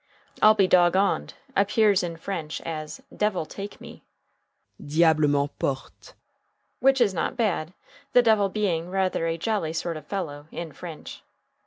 [0.41, 4.03] "I'll be dog on'd" appears in French as "devil take me"
[4.83, 6.13] ("diable m'emporte"),
[6.79, 7.73] which is not bad;
[8.13, 11.21] the devil being rather a jolly sort of fellow, in French.